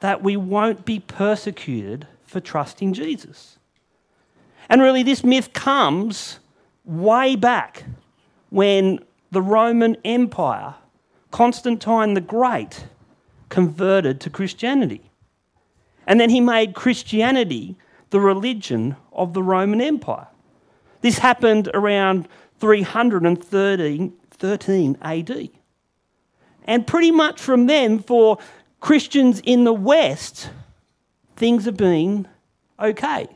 that 0.00 0.22
we 0.22 0.36
won't 0.36 0.84
be 0.84 1.00
persecuted 1.00 2.06
for 2.24 2.40
trusting 2.40 2.92
Jesus. 2.92 3.58
And 4.68 4.82
really, 4.82 5.02
this 5.02 5.22
myth 5.22 5.52
comes 5.52 6.38
way 6.84 7.36
back 7.36 7.84
when 8.50 9.00
the 9.30 9.42
Roman 9.42 9.96
Empire, 10.04 10.74
Constantine 11.30 12.14
the 12.14 12.20
Great, 12.20 12.86
converted 13.56 14.20
to 14.20 14.28
Christianity. 14.28 15.00
And 16.06 16.20
then 16.20 16.28
he 16.28 16.42
made 16.42 16.74
Christianity 16.74 17.74
the 18.10 18.20
religion 18.20 18.96
of 19.14 19.32
the 19.32 19.42
Roman 19.42 19.80
Empire. 19.80 20.26
This 21.00 21.16
happened 21.16 21.70
around 21.72 22.28
313 22.60 24.98
AD. 25.00 25.48
And 26.66 26.86
pretty 26.86 27.10
much 27.10 27.40
from 27.40 27.64
then, 27.64 27.98
for 27.98 28.36
Christians 28.80 29.40
in 29.42 29.64
the 29.64 29.72
West, 29.72 30.50
things 31.36 31.64
have 31.64 31.78
been 31.78 32.28
okay. 32.78 33.26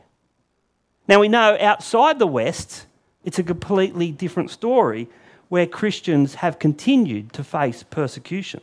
Now 1.07 1.19
we 1.19 1.29
know 1.29 1.57
outside 1.59 2.19
the 2.19 2.27
West, 2.27 2.85
it's 3.23 3.39
a 3.39 3.43
completely 3.43 4.11
different 4.11 4.51
story 4.51 5.09
where 5.49 5.65
Christians 5.65 6.35
have 6.35 6.59
continued 6.59 7.33
to 7.33 7.43
face 7.43 7.81
persecution. 7.81 8.61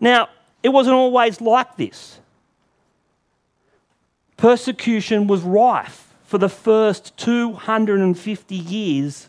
Now, 0.00 0.28
it 0.62 0.70
wasn't 0.70 0.94
always 0.94 1.40
like 1.40 1.76
this. 1.76 2.20
Persecution 4.36 5.26
was 5.26 5.42
rife 5.42 6.14
for 6.24 6.38
the 6.38 6.48
first 6.48 7.16
250 7.18 8.54
years 8.54 9.28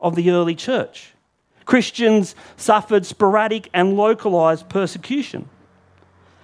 of 0.00 0.14
the 0.14 0.30
early 0.30 0.54
church. 0.54 1.12
Christians 1.64 2.34
suffered 2.56 3.04
sporadic 3.04 3.68
and 3.74 3.96
localized 3.96 4.68
persecution. 4.68 5.48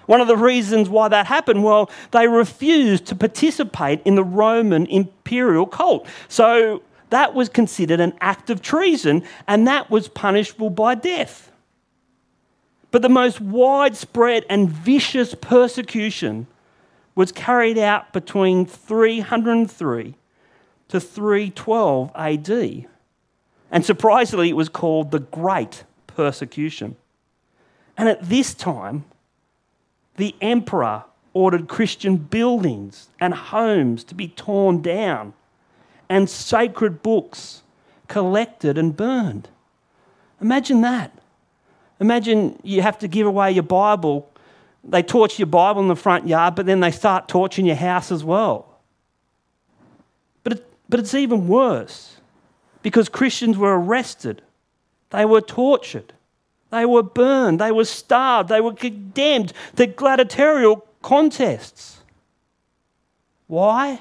One 0.07 0.21
of 0.21 0.26
the 0.26 0.37
reasons 0.37 0.88
why 0.88 1.09
that 1.09 1.26
happened, 1.26 1.62
well, 1.62 1.88
they 2.11 2.26
refused 2.26 3.07
to 3.07 3.14
participate 3.14 4.02
in 4.05 4.17
the 4.17 4.25
Roman 4.25 4.87
imperial 4.87 5.64
cult. 5.64 6.07
So 6.29 6.83
that 7.11 7.35
was 7.35 7.49
considered 7.49 8.00
an 8.00 8.14
act 8.21 8.50
of 8.50 8.61
treason 8.61 9.23
and 9.47 9.67
that 9.69 9.91
was 9.91 10.09
punishable 10.09 10.71
by 10.71 10.97
death. 10.97 11.52
But 12.93 13.03
the 13.03 13.09
most 13.09 13.41
widespread 13.41 14.45
and 14.49 14.71
vicious 14.71 15.35
persecution 15.35 16.47
was 17.15 17.33
carried 17.33 17.79
out 17.79 18.13
between 18.13 18.67
303 18.67 20.15
to 20.89 21.01
312 21.01 22.11
AD. 22.15 22.87
And 23.71 23.85
surprisingly, 23.85 24.51
it 24.51 24.57
was 24.57 24.69
called 24.69 25.11
the 25.11 25.21
Great 25.21 25.85
Persecution. 26.07 26.97
And 27.97 28.11
at 28.11 28.29
this 28.29 28.53
time, 28.53 29.05
the 30.17 30.35
emperor 30.43 31.05
ordered 31.33 31.69
Christian 31.69 32.19
buildings 32.19 33.09
and 33.19 33.33
homes 33.33 34.05
to 34.05 34.15
be 34.15 34.29
torn 34.29 34.83
down 34.83 35.33
and 36.11 36.29
sacred 36.29 37.03
books 37.03 37.63
collected 38.07 38.77
and 38.77 38.95
burned. 38.95 39.49
Imagine 40.43 40.83
that. 40.83 41.22
Imagine 42.03 42.59
you 42.65 42.83
have 42.83 42.99
to 42.99 43.07
give 43.07 43.29
away 43.29 43.53
your 43.53 43.63
Bible. 43.63 44.29
They 44.83 45.05
torch 45.05 45.39
your 45.39 45.47
Bible 45.47 45.83
in 45.83 45.87
the 45.87 45.95
front 45.95 46.27
yard, 46.27 46.57
but 46.57 46.67
then 46.67 46.81
they 46.81 46.91
start 46.91 47.29
torching 47.29 47.65
your 47.65 47.77
house 47.77 48.11
as 48.11 48.25
well. 48.25 48.81
But, 50.43 50.55
it, 50.55 50.67
but 50.89 50.99
it's 50.99 51.15
even 51.15 51.47
worse 51.47 52.17
because 52.83 53.09
Christians 53.09 53.57
were 53.57 53.79
arrested, 53.79 54.43
they 55.11 55.25
were 55.25 55.41
tortured, 55.41 56.13
they 56.71 56.85
were 56.85 57.05
burned, 57.05 57.61
they 57.61 57.71
were 57.71 57.85
starved, 57.85 58.49
they 58.49 58.61
were 58.61 58.75
condemned 58.75 59.53
to 59.77 59.87
gladiatorial 59.87 60.85
contests. 61.03 62.01
Why? 63.47 64.01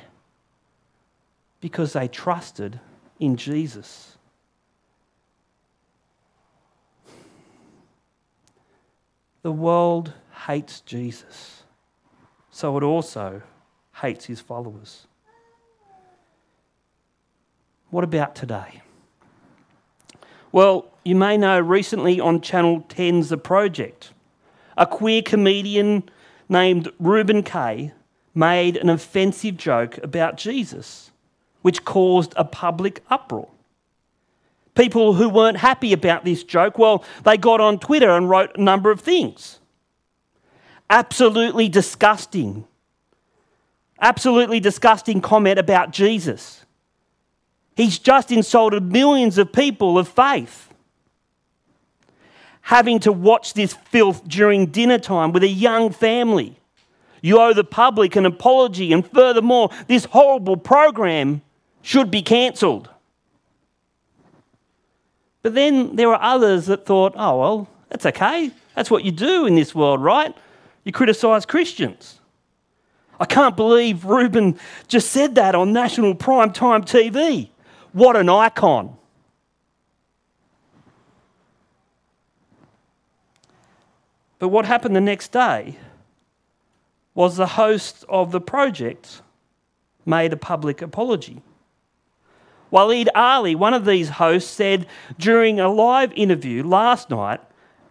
Because 1.59 1.93
they 1.93 2.07
trusted 2.07 2.79
in 3.19 3.35
Jesus. 3.35 4.10
The 9.43 9.51
world 9.51 10.13
hates 10.45 10.81
Jesus, 10.81 11.63
so 12.51 12.77
it 12.77 12.83
also 12.83 13.41
hates 13.95 14.25
his 14.25 14.39
followers. 14.39 15.07
What 17.89 18.03
about 18.03 18.35
today? 18.35 18.81
Well, 20.51 20.85
you 21.03 21.15
may 21.15 21.37
know 21.37 21.59
recently 21.59 22.19
on 22.19 22.41
Channel 22.41 22.85
10's 22.87 23.29
The 23.29 23.37
Project, 23.37 24.11
a 24.77 24.85
queer 24.85 25.23
comedian 25.23 26.03
named 26.47 26.91
Reuben 26.99 27.41
Kaye 27.41 27.93
made 28.35 28.77
an 28.77 28.89
offensive 28.89 29.57
joke 29.57 29.97
about 30.03 30.37
Jesus, 30.37 31.11
which 31.63 31.83
caused 31.83 32.33
a 32.37 32.43
public 32.43 33.03
uproar. 33.09 33.49
People 34.75 35.13
who 35.13 35.27
weren't 35.27 35.57
happy 35.57 35.91
about 35.93 36.23
this 36.23 36.43
joke, 36.43 36.77
well, 36.77 37.03
they 37.23 37.37
got 37.37 37.59
on 37.59 37.77
Twitter 37.77 38.09
and 38.09 38.29
wrote 38.29 38.57
a 38.57 38.61
number 38.61 38.89
of 38.89 39.01
things. 39.01 39.59
Absolutely 40.89 41.67
disgusting. 41.69 42.65
Absolutely 43.99 44.59
disgusting 44.59 45.21
comment 45.21 45.59
about 45.59 45.91
Jesus. 45.91 46.65
He's 47.75 47.99
just 47.99 48.31
insulted 48.31 48.91
millions 48.91 49.37
of 49.37 49.51
people 49.51 49.97
of 49.97 50.07
faith. 50.07 50.69
Having 52.63 52.99
to 52.99 53.11
watch 53.11 53.53
this 53.53 53.73
filth 53.73 54.27
during 54.27 54.67
dinner 54.67 54.99
time 54.99 55.31
with 55.31 55.43
a 55.43 55.47
young 55.47 55.91
family. 55.91 56.57
You 57.21 57.39
owe 57.39 57.53
the 57.53 57.63
public 57.63 58.15
an 58.15 58.25
apology, 58.25 58.91
and 58.93 59.05
furthermore, 59.05 59.69
this 59.87 60.05
horrible 60.05 60.57
program 60.57 61.41
should 61.81 62.11
be 62.11 62.21
cancelled. 62.21 62.89
But 65.41 65.55
then 65.55 65.95
there 65.95 66.07
were 66.07 66.21
others 66.21 66.67
that 66.67 66.85
thought, 66.85 67.13
oh, 67.15 67.39
well, 67.39 67.67
that's 67.89 68.05
okay. 68.05 68.51
That's 68.75 68.91
what 68.91 69.03
you 69.03 69.11
do 69.11 69.45
in 69.45 69.55
this 69.55 69.73
world, 69.73 70.01
right? 70.01 70.35
You 70.83 70.91
criticise 70.91 71.45
Christians. 71.45 72.19
I 73.19 73.25
can't 73.25 73.55
believe 73.55 74.05
Reuben 74.05 74.59
just 74.87 75.11
said 75.11 75.35
that 75.35 75.53
on 75.53 75.73
national 75.73 76.15
prime 76.15 76.51
time 76.51 76.83
TV. 76.83 77.49
What 77.91 78.15
an 78.15 78.29
icon. 78.29 78.97
But 84.39 84.47
what 84.47 84.65
happened 84.65 84.95
the 84.95 85.01
next 85.01 85.31
day 85.31 85.75
was 87.13 87.37
the 87.37 87.45
host 87.45 88.03
of 88.09 88.31
the 88.31 88.41
project 88.41 89.21
made 90.03 90.33
a 90.33 90.37
public 90.37 90.81
apology. 90.81 91.43
Waleed 92.71 93.07
Aly, 93.15 93.55
one 93.55 93.73
of 93.73 93.85
these 93.85 94.09
hosts, 94.09 94.49
said 94.49 94.87
during 95.19 95.59
a 95.59 95.69
live 95.69 96.13
interview 96.13 96.63
last 96.63 97.09
night, 97.09 97.41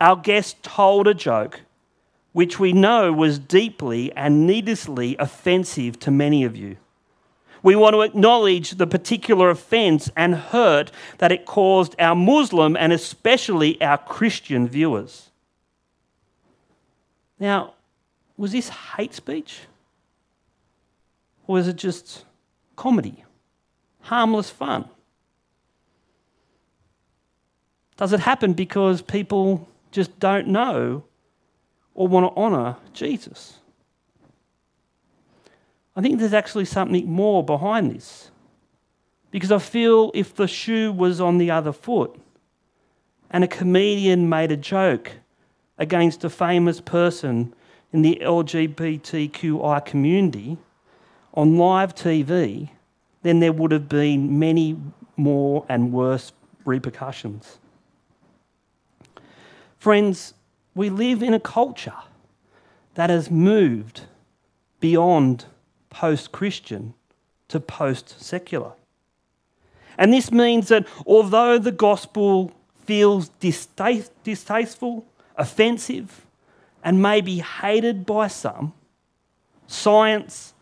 our 0.01 0.17
guest 0.17 0.63
told 0.63 1.07
a 1.07 1.15
joke 1.15 1.61
which 2.33 2.59
we 2.59 2.73
know 2.73 3.13
was 3.13 3.39
deeply 3.39 4.13
and 4.13 4.47
needlessly 4.47 5.17
offensive 5.19 5.99
to 5.99 6.11
many 6.11 6.45
of 6.45 6.57
you. 6.57 6.77
We 7.63 7.77
want 7.77 7.95
to 7.95 8.01
acknowledge 8.01 8.73
the 8.73 8.87
particular 8.87 9.51
offence 9.51 10.11
and 10.17 10.35
hurt 10.35 10.91
that 11.19 11.33
it 11.33 11.45
caused 11.45 11.95
our 11.99 12.15
Muslim 12.15 12.77
and 12.77 12.93
especially 12.93 13.81
our 13.83 13.99
Christian 13.99 14.67
viewers. 14.67 15.31
Now, 17.39 17.75
was 18.37 18.53
this 18.53 18.71
hate 18.71 19.13
speech? 19.13 19.61
Or 21.47 21.55
was 21.55 21.69
it 21.69 21.77
just 21.77 22.25
comedy? 22.77 23.25
Harmless 24.03 24.51
fun? 24.51 24.89
Does 27.97 28.13
it 28.13 28.21
happen 28.21 28.55
because 28.55 29.03
people 29.03 29.69
just 29.91 30.19
don't 30.19 30.49
know 30.49 31.05
or 31.95 32.09
want 32.09 32.33
to 32.33 32.41
honour 32.41 32.77
Jesus? 32.95 33.59
I 35.95 36.01
think 36.01 36.19
there's 36.19 36.33
actually 36.33 36.65
something 36.65 37.11
more 37.11 37.45
behind 37.45 37.91
this. 37.91 38.31
Because 39.31 39.53
I 39.53 39.59
feel 39.59 40.11
if 40.15 40.35
the 40.35 40.49
shoe 40.49 40.93
was 40.93 41.21
on 41.21 41.39
the 41.39 41.51
other 41.51 41.73
foot 41.73 42.19
and 43.31 43.45
a 43.45 43.49
comedian 43.49 44.29
made 44.29 44.51
a 44.51 44.57
joke 44.57 45.13
against 45.79 46.25
a 46.25 46.31
famous 46.31 46.81
person 46.81 47.55
in 47.93 48.03
the 48.03 48.21
LGBTQI 48.23 49.85
community 49.85 50.59
on 51.35 51.59
live 51.59 51.95
TV, 51.95 52.71
then 53.23 53.41
there 53.41 53.53
would 53.53 53.73
have 53.73 53.89
been 53.89 54.39
many 54.39 54.77
more 55.17 55.65
and 55.69 55.93
worse 55.93 56.33
repercussions. 56.65 57.59
Friends, 59.79 60.35
we 60.75 60.91
live 60.91 61.23
in 61.23 61.35
a 61.35 61.41
culture 61.41 61.95
that 62.95 63.11
has 63.11 63.31
moved 63.31 64.03
beyond 64.79 65.47
post 65.91 66.33
Christian 66.33 66.95
to 67.49 67.61
post 67.61 68.23
secular. 68.23 68.73
And 69.99 70.13
this 70.13 70.31
means 70.31 70.69
that 70.69 70.87
although 71.07 71.59
the 71.59 71.73
gospel 71.73 72.53
feels 72.85 73.29
distasteful, 73.41 75.07
offensive, 75.37 76.27
and 76.83 77.03
may 77.03 77.21
be 77.21 77.39
hated 77.39 78.07
by 78.07 78.29
some, 78.29 78.73
science, 79.67 80.55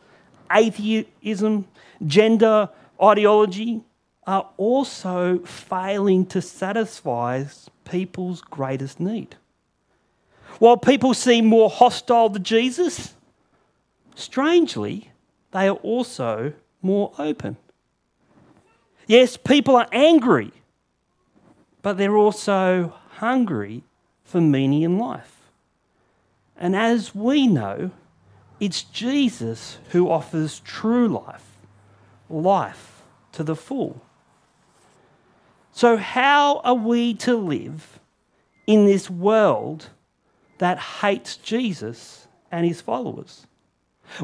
atheism, 0.53 1.67
gender 2.07 2.69
ideology 3.03 3.83
are 4.27 4.49
also 4.57 5.39
failing 5.41 6.27
to 6.27 6.43
satisfy 6.43 7.45
people's 7.85 8.43
greatest 8.43 9.01
need. 9.01 9.37
While 10.59 10.77
people 10.77 11.15
seem 11.15 11.47
more 11.47 11.71
hostile 11.71 12.31
to 12.31 12.39
Jesus, 12.39 13.15
strangely, 14.15 15.11
they 15.53 15.69
are 15.69 15.77
also 15.77 16.53
more 16.83 17.13
open. 17.19 17.57
Yes, 19.07 19.37
people 19.37 19.77
are 19.77 19.89
angry, 19.93 20.53
but 21.81 21.97
they're 21.97 22.17
also 22.17 22.93
hungry 23.17 23.85
for 24.25 24.41
meaning 24.41 24.83
in 24.83 24.99
life. 24.99 25.51
And 26.57 26.77
as 26.77 27.15
we 27.15 27.47
know, 27.47 27.93
it's 28.61 28.83
Jesus 28.83 29.79
who 29.91 30.11
offers 30.11 30.61
true 30.61 31.09
life, 31.09 31.45
life 32.29 33.03
to 33.33 33.43
the 33.43 33.57
full. 33.57 34.03
So, 35.73 35.97
how 35.97 36.59
are 36.61 36.75
we 36.75 37.15
to 37.15 37.37
live 37.37 38.01
in 38.67 38.87
this 38.87 39.09
world 39.09 39.91
that 40.59 40.79
hates 40.79 41.37
Jesus 41.37 42.27
and 42.51 42.67
his 42.67 42.81
followers? 42.81 43.47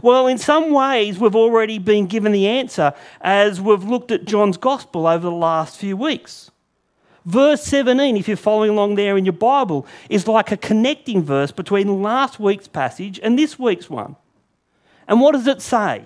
Well, 0.03 0.27
in 0.27 0.39
some 0.39 0.73
ways, 0.73 1.19
we've 1.19 1.37
already 1.37 1.79
been 1.79 2.07
given 2.07 2.33
the 2.33 2.49
answer 2.49 2.93
as 3.21 3.61
we've 3.61 3.85
looked 3.85 4.11
at 4.11 4.25
John's 4.25 4.57
Gospel 4.57 5.07
over 5.07 5.27
the 5.27 5.31
last 5.31 5.79
few 5.79 5.97
weeks. 5.97 6.51
Verse 7.25 7.63
17, 7.63 8.17
if 8.17 8.29
you're 8.29 8.37
following 8.37 8.71
along 8.71 8.97
there 8.97 9.17
in 9.17 9.25
your 9.25 9.33
Bible, 9.33 9.87
is 10.11 10.27
like 10.27 10.51
a 10.53 10.57
connecting 10.57 11.23
verse 11.23 11.53
between 11.53 12.03
last 12.03 12.41
week's 12.41 12.69
passage 12.69 13.19
and 13.23 13.39
this 13.39 13.59
week's 13.59 13.89
one. 13.89 14.17
And 15.07 15.21
what 15.21 15.33
does 15.33 15.47
it 15.47 15.63
say? 15.63 16.05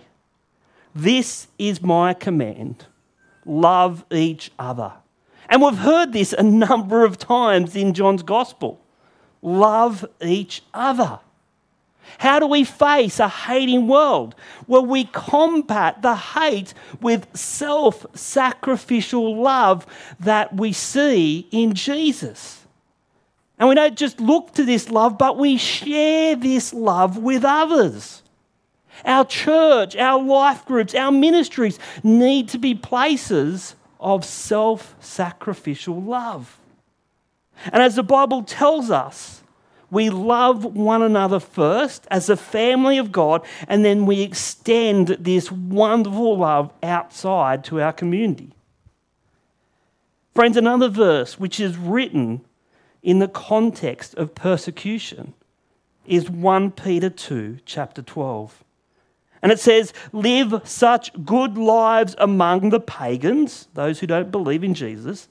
This 0.94 1.48
is 1.58 1.82
my 1.82 2.14
command 2.14 2.86
love 3.44 4.04
each 4.10 4.50
other. 4.58 4.92
And 5.48 5.62
we've 5.62 5.78
heard 5.78 6.12
this 6.12 6.34
a 6.34 6.42
number 6.42 7.04
of 7.04 7.18
times 7.18 7.74
in 7.74 7.94
John's 7.94 8.22
Gospel 8.22 8.80
love 9.40 10.04
each 10.20 10.62
other. 10.74 11.20
How 12.18 12.38
do 12.40 12.46
we 12.46 12.64
face 12.64 13.20
a 13.20 13.28
hating 13.28 13.86
world? 13.86 14.34
Well, 14.66 14.84
we 14.84 15.04
combat 15.04 16.02
the 16.02 16.16
hate 16.16 16.74
with 17.00 17.26
self 17.36 18.06
sacrificial 18.14 19.40
love 19.40 19.86
that 20.18 20.56
we 20.56 20.72
see 20.72 21.46
in 21.50 21.74
Jesus. 21.74 22.66
And 23.58 23.68
we 23.68 23.74
don't 23.74 23.96
just 23.96 24.20
look 24.20 24.54
to 24.54 24.64
this 24.64 24.88
love, 24.90 25.18
but 25.18 25.36
we 25.36 25.58
share 25.58 26.34
this 26.34 26.72
love 26.72 27.18
with 27.18 27.44
others. 27.44 28.22
Our 29.04 29.24
church, 29.24 29.96
our 29.96 30.22
life 30.22 30.64
groups, 30.64 30.94
our 30.94 31.12
ministries 31.12 31.78
need 32.02 32.48
to 32.50 32.58
be 32.58 32.74
places 32.74 33.74
of 34.00 34.24
self 34.24 34.94
sacrificial 35.00 36.00
love. 36.00 36.58
And 37.72 37.82
as 37.82 37.96
the 37.96 38.02
Bible 38.02 38.42
tells 38.42 38.90
us, 38.90 39.42
we 39.90 40.10
love 40.10 40.64
one 40.64 41.02
another 41.02 41.40
first 41.40 42.06
as 42.10 42.28
a 42.28 42.36
family 42.36 42.98
of 42.98 43.10
God, 43.10 43.44
and 43.66 43.84
then 43.84 44.04
we 44.04 44.20
extend 44.20 45.08
this 45.08 45.50
wonderful 45.50 46.38
love 46.38 46.70
outside 46.82 47.64
to 47.64 47.80
our 47.80 47.92
community. 47.92 48.52
Friends, 50.34 50.56
another 50.56 50.88
verse 50.88 51.38
which 51.38 51.58
is 51.58 51.76
written 51.76 52.42
in 53.02 53.18
the 53.18 53.28
context 53.28 54.14
of 54.14 54.34
persecution 54.34 55.32
is 56.06 56.30
1 56.30 56.72
Peter 56.72 57.10
2, 57.10 57.58
chapter 57.64 58.02
12. 58.02 58.62
And 59.42 59.52
it 59.52 59.60
says, 59.60 59.92
Live 60.12 60.62
such 60.64 61.12
good 61.24 61.56
lives 61.56 62.14
among 62.18 62.70
the 62.70 62.80
pagans, 62.80 63.68
those 63.74 64.00
who 64.00 64.06
don't 64.06 64.30
believe 64.30 64.64
in 64.64 64.74
Jesus, 64.74 65.28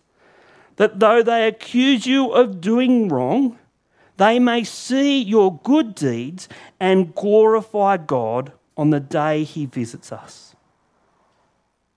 that 0.77 0.99
though 0.99 1.23
they 1.23 1.47
accuse 1.47 2.05
you 2.05 2.31
of 2.31 2.61
doing 2.61 3.09
wrong, 3.09 3.57
they 4.17 4.39
may 4.39 4.63
see 4.63 5.21
your 5.21 5.59
good 5.63 5.95
deeds 5.95 6.47
and 6.79 7.13
glorify 7.13 7.97
God 7.97 8.51
on 8.75 8.89
the 8.89 8.99
day 8.99 9.43
He 9.43 9.65
visits 9.65 10.11
us. 10.11 10.55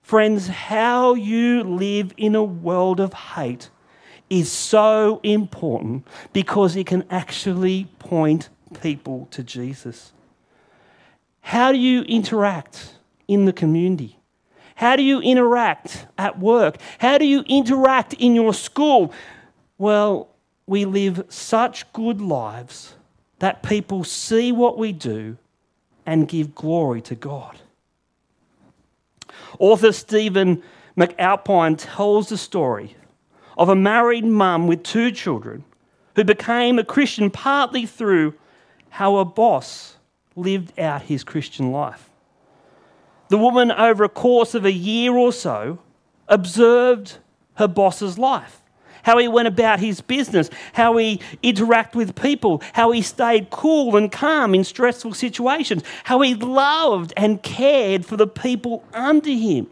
Friends, 0.01 0.47
how 0.47 1.13
you 1.13 1.63
live 1.63 2.13
in 2.17 2.35
a 2.35 2.43
world 2.43 2.99
of 2.99 3.13
hate 3.13 3.69
is 4.29 4.51
so 4.51 5.19
important 5.23 6.07
because 6.33 6.75
it 6.75 6.87
can 6.87 7.05
actually 7.09 7.85
point 7.99 8.49
people 8.81 9.27
to 9.31 9.43
Jesus. 9.43 10.13
How 11.41 11.71
do 11.71 11.77
you 11.77 12.03
interact 12.03 12.93
in 13.27 13.45
the 13.45 13.53
community? 13.53 14.17
How 14.75 14.95
do 14.95 15.03
you 15.03 15.19
interact 15.21 16.07
at 16.17 16.39
work? 16.39 16.77
How 16.99 17.17
do 17.17 17.25
you 17.25 17.43
interact 17.47 18.13
in 18.13 18.33
your 18.35 18.53
school? 18.53 19.13
Well, 19.77 20.29
we 20.65 20.85
live 20.85 21.25
such 21.29 21.91
good 21.93 22.21
lives 22.21 22.95
that 23.39 23.63
people 23.63 24.03
see 24.03 24.51
what 24.51 24.77
we 24.77 24.91
do 24.91 25.37
and 26.05 26.27
give 26.27 26.55
glory 26.55 27.01
to 27.01 27.15
God. 27.15 27.59
Author 29.59 29.91
Stephen 29.91 30.63
McAlpine 30.97 31.75
tells 31.77 32.29
the 32.29 32.37
story 32.37 32.95
of 33.57 33.69
a 33.69 33.75
married 33.75 34.25
mum 34.25 34.67
with 34.67 34.83
two 34.83 35.11
children 35.11 35.63
who 36.15 36.23
became 36.23 36.79
a 36.79 36.83
Christian 36.83 37.29
partly 37.29 37.85
through 37.85 38.33
how 38.89 39.17
a 39.17 39.25
boss 39.25 39.97
lived 40.35 40.77
out 40.79 41.03
his 41.03 41.23
Christian 41.23 41.71
life. 41.71 42.09
The 43.29 43.37
woman, 43.37 43.71
over 43.71 44.03
a 44.03 44.09
course 44.09 44.55
of 44.55 44.65
a 44.65 44.71
year 44.71 45.15
or 45.15 45.31
so, 45.31 45.79
observed 46.27 47.17
her 47.55 47.67
boss's 47.67 48.17
life 48.17 48.61
how 49.03 49.17
he 49.17 49.27
went 49.27 49.47
about 49.47 49.79
his 49.79 50.01
business, 50.01 50.49
how 50.73 50.97
he 50.97 51.19
interacted 51.43 51.95
with 51.95 52.15
people, 52.15 52.61
how 52.73 52.91
he 52.91 53.01
stayed 53.01 53.49
cool 53.49 53.95
and 53.95 54.11
calm 54.11 54.53
in 54.53 54.63
stressful 54.63 55.13
situations, 55.13 55.83
how 56.03 56.21
he 56.21 56.35
loved 56.35 57.13
and 57.17 57.41
cared 57.41 58.05
for 58.05 58.17
the 58.17 58.27
people 58.27 58.83
under 58.93 59.31
him. 59.31 59.67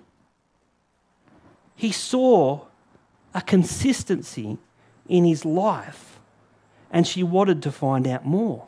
He 1.76 1.92
saw 1.92 2.66
a 3.34 3.42
consistency 3.42 4.58
in 5.08 5.26
his 5.26 5.46
life, 5.46 6.20
and 6.92 7.08
she 7.08 7.24
wanted 7.24 7.64
to 7.64 7.72
find 7.72 8.08
out 8.08 8.26
more. 8.26 8.66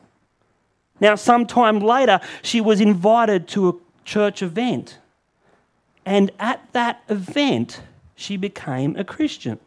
Now, 1.02 1.16
sometime 1.16 1.80
later, 1.80 2.22
she 2.44 2.62
was 2.62 2.80
invited 2.80 3.48
to 3.50 3.70
a 3.70 3.74
church 4.06 4.44
event. 4.44 5.00
And 6.06 6.32
at 6.40 6.62
that 6.74 7.02
event, 7.10 7.82
she 8.16 8.38
became 8.38 8.96
a 8.96 9.04
Christian. 9.04 9.60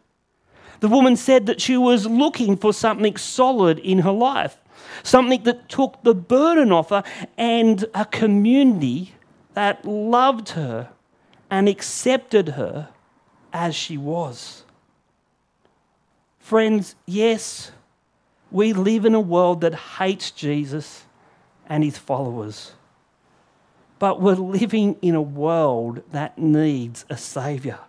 The 0.79 0.87
woman 0.87 1.17
said 1.17 1.45
that 1.45 1.61
she 1.61 1.77
was 1.77 2.05
looking 2.05 2.55
for 2.55 2.73
something 2.73 3.17
solid 3.17 3.79
in 3.79 3.99
her 3.99 4.11
life, 4.11 4.57
something 5.03 5.43
that 5.43 5.67
took 5.67 6.01
the 6.03 6.15
burden 6.15 6.71
off 6.71 6.89
her, 6.89 7.03
and 7.37 7.85
a 7.93 8.05
community 8.05 9.13
that 9.53 9.85
loved 9.85 10.49
her 10.49 10.89
and 11.49 11.67
accepted 11.67 12.49
her 12.49 12.89
as 13.51 13.75
she 13.75 13.97
was. 13.97 14.63
Friends, 16.39 16.95
yes, 17.05 17.71
we 18.51 18.71
live 18.73 19.05
in 19.05 19.15
a 19.15 19.19
world 19.19 19.61
that 19.61 19.75
hates 19.75 20.31
Jesus 20.31 21.05
and 21.67 21.83
his 21.83 21.97
followers. 21.97 22.73
But 23.99 24.21
we're 24.21 24.33
living 24.33 24.97
in 25.01 25.15
a 25.15 25.21
world 25.21 26.03
that 26.11 26.37
needs 26.37 27.05
a 27.09 27.17
Saviour. 27.17 27.79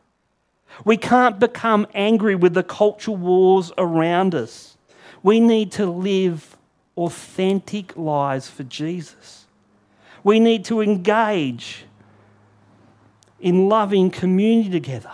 We 0.84 0.96
can't 0.96 1.38
become 1.38 1.86
angry 1.94 2.34
with 2.34 2.54
the 2.54 2.62
cultural 2.62 3.16
wars 3.16 3.72
around 3.78 4.34
us. 4.34 4.76
We 5.22 5.40
need 5.40 5.72
to 5.72 5.86
live 5.86 6.56
authentic 6.96 7.96
lives 7.96 8.48
for 8.48 8.62
Jesus. 8.62 9.46
We 10.22 10.40
need 10.40 10.64
to 10.66 10.80
engage 10.80 11.84
in 13.40 13.68
loving 13.68 14.10
community 14.10 14.70
together. 14.70 15.12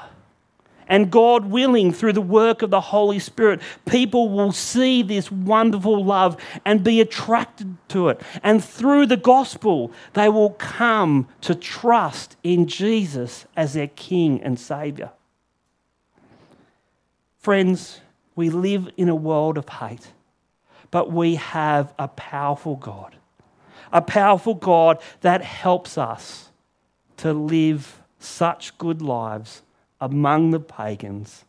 And 0.89 1.11
God 1.11 1.47
willing, 1.47 1.93
through 1.93 2.13
the 2.13 2.21
work 2.21 2.63
of 2.63 2.71
the 2.71 2.81
Holy 2.81 3.19
Spirit, 3.19 3.61
people 3.87 4.29
will 4.29 4.53
see 4.53 5.03
this 5.03 5.31
wonderful 5.31 6.05
love 6.05 6.37
and 6.65 6.85
be 6.85 7.01
attracted 7.01 7.77
to 7.89 8.09
it. 8.09 8.21
And 8.43 8.63
through 8.63 9.07
the 9.07 9.17
gospel, 9.17 9.93
they 10.15 10.29
will 10.29 10.51
come 10.51 11.29
to 11.43 11.55
trust 11.55 12.37
in 12.43 12.67
Jesus 12.67 13.47
as 13.57 13.75
their 13.75 13.89
King 13.89 14.43
and 14.43 14.59
Saviour. 14.59 15.13
Friends, 17.39 18.01
we 18.35 18.51
live 18.51 18.89
in 18.97 19.09
a 19.09 19.15
world 19.15 19.59
of 19.59 19.69
hate, 19.69 20.13
but 20.91 21.11
we 21.11 21.37
have 21.37 21.93
a 21.99 22.09
powerful 22.09 22.77
God. 22.77 23.17
A 23.93 24.01
powerful 24.01 24.55
God 24.55 25.01
that 25.21 25.43
helps 25.43 25.99
us 25.99 26.51
to 27.19 27.33
live 27.33 28.03
such 28.19 28.79
good 28.79 29.03
lives 29.03 29.63
among 30.03 30.51
the 30.51 30.61
pagans 30.61 31.45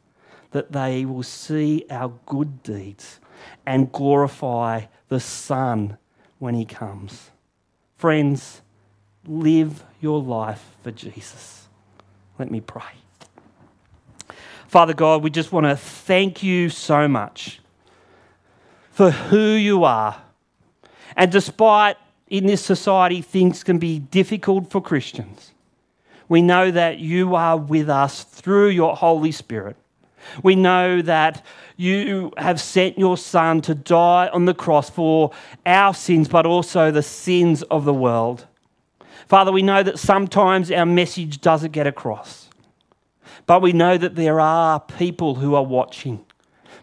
that 0.52 0.72
they 0.72 1.04
will 1.04 1.24
see 1.24 1.84
our 1.89 2.13
good 2.28 2.62
deeds 2.62 3.20
and 3.66 3.92
glorify 3.92 4.86
the 5.10 5.20
Son 5.20 5.98
when 6.38 6.54
He 6.54 6.63
comes. 6.63 7.32
Friends, 7.98 8.62
live 9.26 9.84
your 10.00 10.22
life 10.22 10.76
for 10.84 10.92
Jesus. 10.92 11.68
Let 12.38 12.52
me 12.52 12.62
pray. 12.62 12.84
Father 14.68 14.94
God, 14.94 15.24
we 15.24 15.32
just 15.32 15.52
want 15.52 15.66
to 15.66 15.76
thank 15.76 16.44
you 16.44 16.70
so 16.70 17.08
much 17.08 17.60
for 18.92 19.10
who 19.10 19.54
you 19.54 19.84
are. 19.84 20.22
And 21.16 21.32
despite 21.32 21.98
in 22.28 22.46
this 22.46 22.63
society 22.63 23.22
things 23.22 23.63
can 23.63 23.80
be 23.80 23.98
difficult 23.98 24.70
for 24.70 24.82
Christians, 24.82 25.53
we 26.29 26.41
know 26.41 26.71
that 26.71 26.99
you 26.99 27.36
are 27.36 27.57
with 27.57 27.89
us 27.89 28.23
through 28.23 28.69
your 28.69 28.95
Holy 28.95 29.31
Spirit. 29.31 29.75
We 30.41 30.55
know 30.55 31.01
that 31.01 31.45
you 31.75 32.31
have 32.38 32.62
sent 32.62 32.97
your 32.97 33.17
Son 33.17 33.62
to 33.62 33.75
die 33.75 34.29
on 34.31 34.45
the 34.45 34.53
cross 34.53 34.89
for 34.89 35.31
our 35.65 35.93
sins, 35.93 36.27
but 36.27 36.45
also 36.45 36.91
the 36.91 37.03
sins 37.03 37.62
of 37.63 37.86
the 37.86 37.93
world. 37.93 38.47
Father, 39.27 39.51
we 39.51 39.62
know 39.62 39.83
that 39.83 39.99
sometimes 39.99 40.71
our 40.71 40.86
message 40.86 41.41
doesn't 41.41 41.71
get 41.71 41.88
across, 41.88 42.49
but 43.45 43.62
we 43.62 43.73
know 43.73 43.97
that 43.97 44.15
there 44.15 44.39
are 44.39 44.79
people 44.79 45.36
who 45.36 45.55
are 45.55 45.63
watching, 45.63 46.23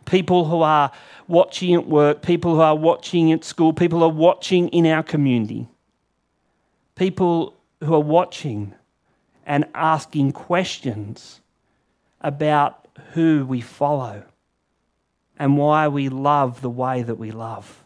people 0.05 0.47
who 0.47 0.63
are 0.63 0.91
watching 1.29 1.75
at 1.75 1.87
work, 1.87 2.23
people 2.23 2.55
who 2.55 2.61
are 2.61 2.77
watching 2.77 3.33
at 3.33 3.45
school, 3.45 3.73
people 3.73 4.01
who 4.01 4.05
are 4.05 4.09
watching 4.09 4.69
in 4.69 4.87
our 4.87 5.03
community 5.03 5.69
people 7.01 7.57
who 7.83 7.95
are 7.95 7.99
watching 7.99 8.75
and 9.51 9.65
asking 9.75 10.31
questions 10.31 11.41
about 12.21 12.87
who 13.15 13.45
we 13.45 13.61
follow 13.61 14.23
and 15.41 15.59
why 15.59 15.89
we 15.89 16.09
love 16.09 16.61
the 16.61 16.71
way 16.71 17.03
that 17.03 17.17
we 17.17 17.33
love. 17.33 17.83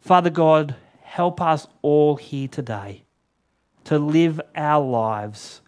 Father 0.00 0.30
God, 0.30 0.74
help 1.02 1.38
us 1.42 1.66
all 1.82 2.16
here 2.16 2.48
today 2.48 3.02
to 3.84 3.98
live 3.98 4.40
our 4.54 4.82
lives 4.82 5.60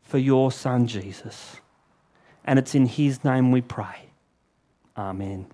for 0.00 0.16
your 0.16 0.50
Son, 0.50 0.86
Jesus. 0.86 1.56
And 2.46 2.58
it's 2.58 2.74
in 2.74 2.86
his 2.86 3.24
name 3.24 3.52
we 3.52 3.60
pray. 3.60 4.08
Amen. 4.96 5.48